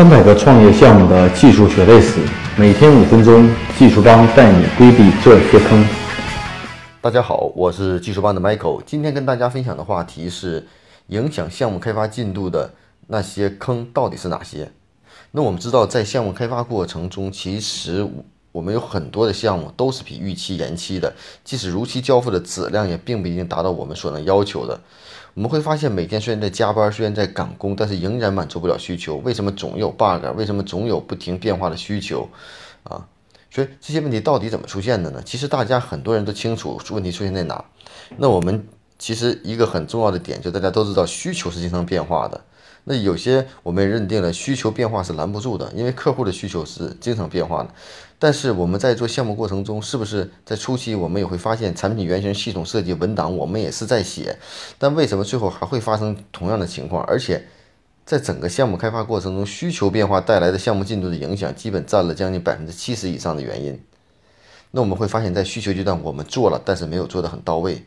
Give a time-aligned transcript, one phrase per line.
[0.00, 2.20] 三百个创业项目的技术血泪史，
[2.56, 3.46] 每天五分钟，
[3.78, 5.86] 技术帮带你规避这些坑。
[7.02, 10.66] 大家好，我是技术班的 Michael，今天跟大家分享的话题是
[11.08, 12.72] 影响项目开发进度的
[13.08, 14.72] 那些坑到底是哪些？
[15.32, 18.08] 那我们知道，在项目开发过程中，其实
[18.52, 21.12] 我们有很多的项目都是比预期延期的，
[21.44, 24.80] 即使如期交付的质量也并不一定达到我们所能要求的。
[25.34, 29.16] 我们会发现，每天虽然在加班，虽然在赶工，但是仍然满足不了需求。
[29.18, 30.24] 为什么总有 bug？
[30.36, 32.28] 为什么总有不停变化的需求？
[32.82, 33.06] 啊，
[33.50, 35.22] 所以这些问题到底怎么出现的呢？
[35.24, 37.64] 其实大家很多人都清楚问题出现在哪。
[38.16, 38.66] 那我们
[38.98, 42.40] 其实一个很重要的点，就大家都知道，需求是经常变化的。
[42.84, 47.70] 那有些我们认定了需求变化是拦不住的，因为客户的需求是经常变化的。
[48.18, 54.36] 但是我们在做项目过程中，是不是在初期我们也会发现产品原型、系统设计文档我们也是在写，
[54.78, 57.02] 但为什么最后还会发生同样的情况？
[57.04, 57.46] 而且
[58.04, 63.80] 在整个项目开发过程中，需求变化带来的项目进度的影响，基本占了将近百分之七十以上的原因。
[64.72, 67.84] 那我们会发现，在需求阶段我们做了，但是没有做得很到位。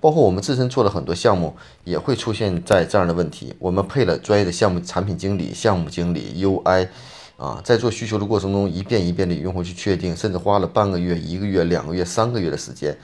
[0.00, 3.54] 包括我们自身做了很多项目，也会出现在这样的问题。
[3.58, 6.88] 我们配了专业的项目产品经理、项目经理、UI，
[7.36, 12.96] 啊，在做需求的过程中，一遍一遍的与用户去确定，甚至花了半个月、一个月、两个月、三个月的时间。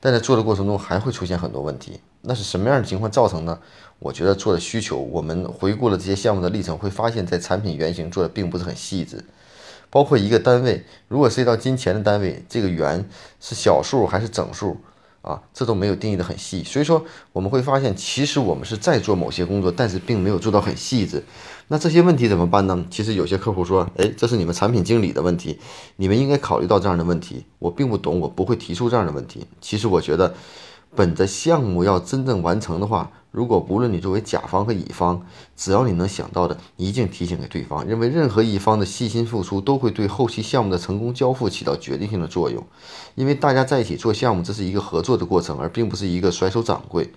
[0.00, 2.00] 但在做的过程中，还会出现很多问题。
[2.22, 3.58] 那是什么样的情况造成呢？
[4.00, 9.24] 我觉得做的需求，我们回顾了这些项目的历程，会发现，在产品原型做的并不是很细致。
[9.90, 13.04] 包括一个单位，如果涉及到金钱的单位，这个元
[13.40, 14.76] 是小数还是整数？
[15.28, 21.22] 啊，这都没有定义的很细，所以说我们会发现，其实我们是在做某些工作，但是并没有做到很细致。
[21.68, 22.82] 那这些问题怎么办呢？
[22.90, 25.58] 其实有些客户说，哎，这是你们产品经理的问题，
[25.96, 27.44] 你们应该考虑到这样的问题。
[27.58, 29.46] 我并不懂，我不会提出这样的问题。
[29.60, 30.34] 其实我觉得。
[30.94, 35.24] 本着项目要真正完成的话，如果不论你作为甲方和乙方，
[35.56, 37.86] 只要你能想到的，一定提醒给对方。
[37.86, 42.66] 认为任何一方的细心付出都会对后期项目的成功交付起到决定性的作用。
[43.14, 47.12] 因为大家在一起做项目，这是一个合作的过程，而并不是一个甩手掌柜。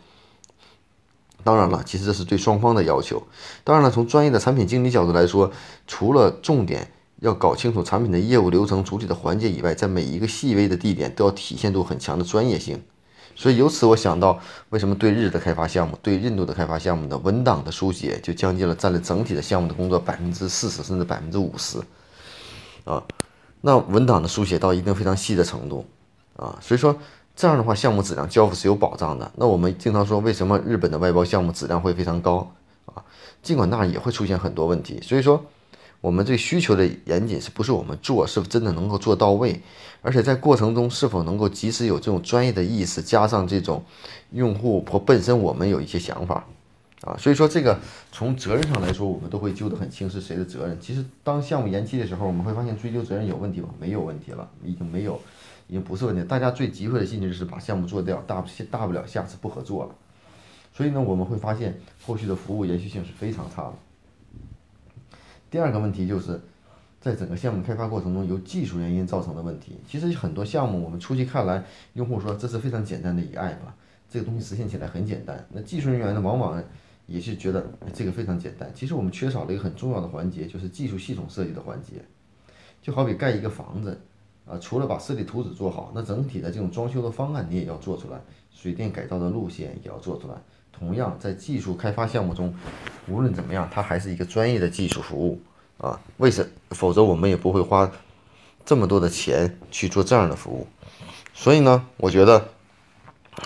[1.43, 3.23] 当然了，其实这是对双方的要求。
[3.63, 5.51] 当然了，从专业的产品经理角度来说，
[5.87, 12.83] 除了重点要搞清楚产品的业务流程主体的环节以外，在每一个细微的地点都要体现出很强的专业性。
[13.35, 21.79] 所以由此我想到，为什么对日的开发项目、对印度的开发项目的文档的书写就将近了占了整体的项目的工作百分之四十甚至百分之五十，
[22.83, 23.03] 啊，
[23.61, 25.85] 那文档的书写到一定非常细的程度，
[26.35, 26.97] 啊，所以说
[27.35, 29.31] 这样的话项目质量交付是有保障的。
[29.35, 32.51] 那我们经常说为什么日本的外包项目质量会非常高
[32.85, 33.03] 啊？
[33.41, 35.43] 尽管那也会出现很多问题，所以说。
[36.01, 39.61] 我们对需求的严谨是不是我们做是否真的能够做到位，
[40.01, 43.83] 而且在过程中是否能够及时有这种专业的意识，加上这种
[44.31, 46.45] 用户或本身我们有一些想法
[47.03, 47.79] 啊，所以说这个
[48.11, 50.75] 从责任上来说，我们都会揪得很清是谁的责任。
[50.81, 53.69] 其实当项目延期的时候，我们会发现追究责任有问题吗？
[53.79, 55.19] 没有问题了，已经没有，
[55.67, 56.23] 已经不是问题。
[56.23, 59.95] 大家最急迫的心情就是把项目做掉，大不大不了下次不合作了。
[60.73, 63.73] 所以呢，我们会发现后续的服务延续性是非常差的。
[65.51, 66.39] 第二个问题就是，
[67.01, 69.77] 在整个项目开发过程中，由技术原因造成的问题。
[69.85, 73.57] 其实很多项目，我们初期看来，用户说这是非常简单的一个 app，
[74.09, 75.45] 这个东西实现起来很简单。
[75.51, 76.63] 那技术人员呢，往往
[77.05, 78.71] 也是觉得这个非常简单。
[78.73, 81.95] 其实我们缺少了一个很重要的环节，就是技术系统设计的环节。
[82.81, 83.99] 就好比盖一个房子，
[84.45, 88.17] 啊，除了把设计图纸做好，那整体的这种装修的方案你也要做出来，
[88.49, 90.35] 水电改造的路线也要做出来。
[90.71, 92.53] 同样，在技术开发项目中，
[93.07, 95.41] 无论怎么样，它还是一个专业的技术服务
[95.77, 95.99] 啊。
[96.17, 96.47] 为什？
[96.69, 97.91] 否则我们也不会花
[98.65, 100.67] 这么多的钱去做这样的服务。
[101.33, 102.49] 所以呢，我觉得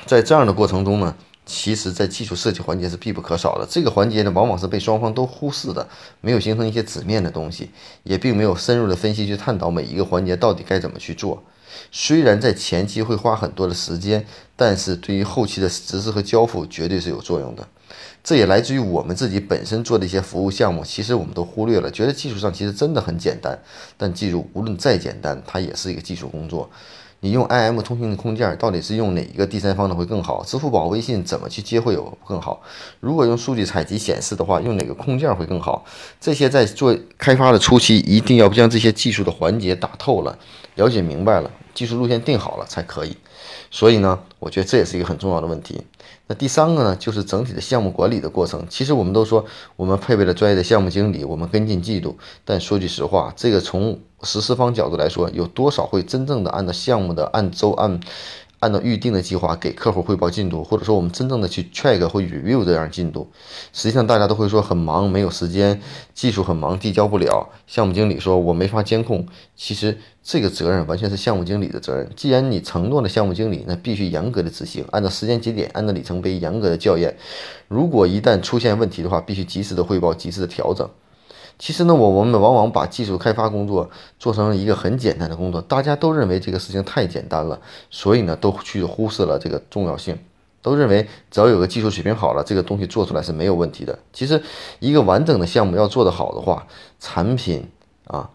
[0.06, 1.16] 在这样的过程中呢，
[1.46, 3.66] 其实在技术设计环节是必不可少的。
[3.70, 5.88] 这个环节呢，往往是被双方都忽视的，
[6.22, 7.72] 没有形成一些纸面的东西，
[8.04, 11.44] 也并没有深入的分析去探讨每一个环节到底该怎么去做。
[11.92, 17.68] 虽然在前期会花很多的时间，但是对于后期的实施和交付绝对是有作用的。
[18.26, 23.58] 这也来自于我们自己本身做的一些服务项目，其实我们都忽略了，觉得技术上其实真的很简单。
[23.98, 26.68] 但记住，无论再简单，它也是一个技术工作。
[27.20, 30.44] 你用 IM 通信的控件，到底是用哪一个第三方的会更好？
[30.44, 32.62] 支付宝、微信怎么去接会有更好？
[33.00, 35.86] 如果用数据采集显示的话，用哪个控件会更好？
[36.20, 40.38] 这些在做开发的初期，一定要将这些技术的环节打透了，
[40.74, 41.52] 了解明白了。
[41.76, 43.18] 技术路线定好了才可以，
[43.70, 45.82] 所以呢，我觉得这也是一个很重要的问题。
[46.28, 48.64] 那第三个呢，就是整体的项目管理的过程。
[48.70, 49.44] 其实我们都说
[49.76, 52.16] 我们配备了专业的项目经理，我们跟进季度。
[52.44, 58.00] 但说句实话，这个从实施方角度来说，有多少会真正的按照项目的按周按
[58.66, 63.28] 按照预定的计划给客户汇报进度，或者说我们真正的去 check 或 review 这样进度。
[63.72, 65.80] 实际上大家都会说很忙，没有时间，
[66.16, 67.48] 技术很忙，递交不了。
[67.68, 69.28] 项目经理说我没法监控。
[69.56, 72.10] 其实这个责任完全是项目经理的责任。
[72.16, 77.16] 既然你承诺了项目经理，那必须严格的执行，按照时间节点，按照里程碑严格的校验。
[77.68, 80.90] 如果一旦出现问题的话，必须及时的汇报，及时的调整。
[81.58, 87.60] 其实呢，我我们往往把技术开发工作做成一个很简单的工作，大家都认为这个事情太简单了，
[87.90, 90.18] 所以呢，都去忽视了这个重要性，
[90.62, 93.98] 都认为只要有个技术水平好了，这个东西做出来是没有问题的。
[94.12, 94.42] 其实，
[94.80, 96.68] 一个完整的项目要做得好的话，
[97.00, 97.66] 产品
[98.06, 98.30] 啊、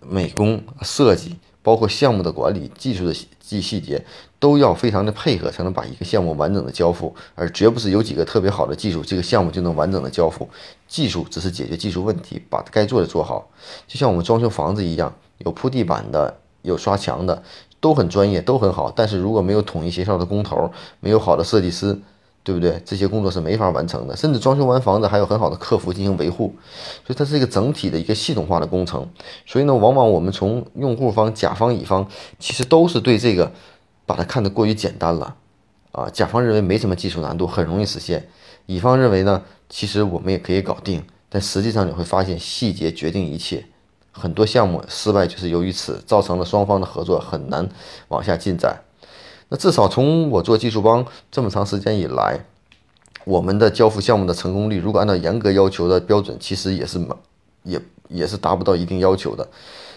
[0.00, 1.36] 美工设计。
[1.62, 4.04] 包括项目的管理、技术的细细节，
[4.38, 10.48] 都要非常的配合，才能把一个项目完整的交付，而绝不是有几个特别好的技术，这个项目就能完整的交付。
[10.88, 13.48] 技术只是解决技术问题，把该做的做好。
[13.86, 17.42] 就像我们装修房子一样，有铺地板的，有刷墙的，
[17.80, 18.90] 都很专业，都很好。
[18.90, 20.70] 但是如果没有统一协调的工头，
[21.00, 21.98] 没有好的设计师。
[22.44, 22.82] 对不对？
[22.84, 26.54] 这些工作是没法完成的，甚至装修完房子还有很好的客服进行维护，
[27.06, 29.08] 所以它是一个整体的一个系统化的工程。
[29.46, 32.08] 所以呢，往往我们从用户方、甲方、乙方，
[32.38, 33.52] 其实都是对这个
[34.06, 35.36] 把它看得过于简单了
[35.92, 36.08] 啊。
[36.10, 38.20] 甲方认为没什么技术难度，很容易实现；
[38.66, 41.02] 乙方认为呢，其实我们也可以搞定。
[41.28, 43.64] 但实际上你会发现，细节决定一切，
[44.10, 47.66] 很多项目失败就是由于此，造成了双方的合作很难
[48.08, 48.82] 往下进展。
[49.52, 52.40] 那至少从我做技术帮这么长时间以来，
[53.26, 56.98] 我们的交付项目的成功率，如果按照严格要求的标准，其实也是
[57.62, 57.78] 也
[58.08, 59.46] 也是达不到一定要求的，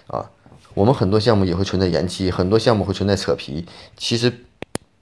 [0.08, 0.30] 啊，
[0.74, 3.66] 我们很多项目也会存在延期，很多项目会存在扯皮，
[3.96, 4.30] 其实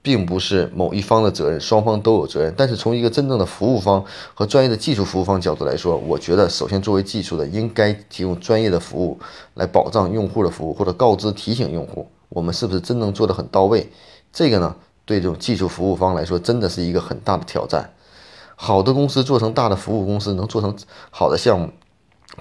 [0.02, 2.54] 并不是某一方的责任，双方都有责任。
[2.56, 4.04] 但是从一个真正的服务方
[4.34, 9.18] 和专业的技术服务方角度来说，我觉得首先作为技术的，应该提供专业的服务
[9.54, 13.90] 来保障用户的服务，或者告知提醒用户，我们是不是真能做得很到位。
[14.34, 17.94] 这个呢，对这种技术服务方来说，真的是一个很大的挑战。
[18.56, 20.76] 好的公司做成大的服务公司，能做成
[21.10, 21.70] 好的项目，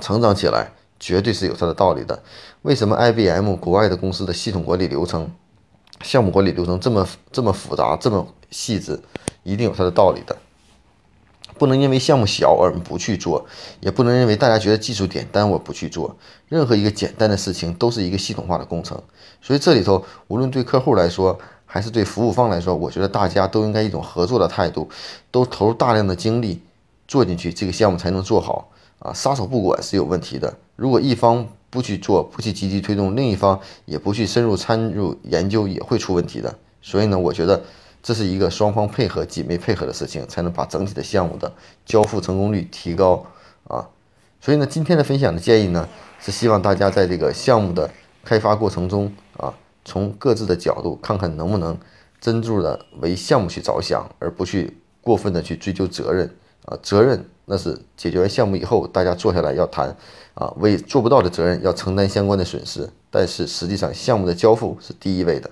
[0.02, 2.24] 成长起来，绝对是有它的道理的。
[2.64, 5.32] 为什么 IBM 国外的公司的系统管理流程、
[6.02, 9.00] 项目管理流程这么这么复杂、这么细致，
[9.44, 10.36] 一定有它的道理的。
[11.60, 13.46] 不能因为项目小而不去做，
[13.80, 16.18] 也不能认为大家觉得技术简单我不去做。
[16.48, 19.00] 任何一个简单的事情都是一个系统化的工程。
[19.40, 21.38] 所以这里头，无论对客户来说，
[21.74, 24.88] 还是对服务方来说，我觉得大家都应该一种合作的态度，
[25.32, 26.62] 都投入大量的精力
[27.08, 29.12] 做进去，这个项目才能做好啊！
[29.12, 30.54] 撒手不管是有问题的。
[30.76, 36.54] 如果一方不去做，不去积极推动，另一方也不去深入参入研究，也会出问题的。
[36.80, 37.60] 所以呢，我觉得
[38.04, 41.52] 这是一个双方配合、紧密配合的事情，才能把整体的项目的
[41.88, 43.26] 交付成功率提高
[43.68, 43.90] 啊！
[44.40, 45.90] 所以呢，今天的分享的建议呢，
[46.20, 47.90] 是希望大家在这个项目的
[48.24, 49.52] 开发过程中啊。
[49.86, 51.78] 从各自的角度看看能不能
[52.22, 56.30] 真正的为项目去着想，而不去过分的去追究责任
[56.66, 59.96] 啊，责任那是解决完项目以后大家坐下来要谈
[60.34, 65.50] 啊，为做不到的责任要承担相关的损失，但是实际上项目的交付是第一位的。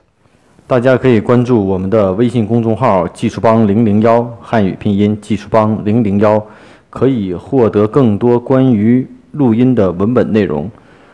[0.68, 6.42] 大家可以关注我们的微信公众号“技术帮零零幺”汉语拼音“技术帮零零幺”，
[6.90, 10.72] 可以获得更多关于录音的文本内容。